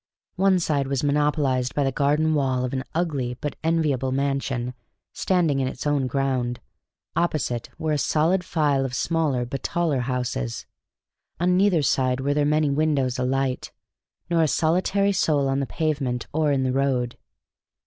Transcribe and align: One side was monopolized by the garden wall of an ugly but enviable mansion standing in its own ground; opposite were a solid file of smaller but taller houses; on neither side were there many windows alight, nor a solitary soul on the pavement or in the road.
One 0.37 0.57
side 0.57 0.87
was 0.87 1.03
monopolized 1.03 1.75
by 1.75 1.83
the 1.83 1.91
garden 1.91 2.33
wall 2.33 2.65
of 2.65 2.73
an 2.73 2.83
ugly 2.95 3.37
but 3.39 3.55
enviable 3.63 4.11
mansion 4.11 4.73
standing 5.13 5.59
in 5.59 5.67
its 5.67 5.85
own 5.85 6.07
ground; 6.07 6.59
opposite 7.15 7.69
were 7.77 7.91
a 7.91 7.99
solid 7.99 8.43
file 8.43 8.83
of 8.83 8.95
smaller 8.95 9.45
but 9.45 9.61
taller 9.61 9.99
houses; 9.99 10.65
on 11.39 11.55
neither 11.55 11.83
side 11.83 12.19
were 12.19 12.33
there 12.33 12.45
many 12.45 12.71
windows 12.71 13.19
alight, 13.19 13.71
nor 14.27 14.41
a 14.41 14.47
solitary 14.47 15.11
soul 15.11 15.47
on 15.47 15.59
the 15.59 15.67
pavement 15.67 16.25
or 16.33 16.51
in 16.51 16.63
the 16.63 16.73
road. 16.73 17.15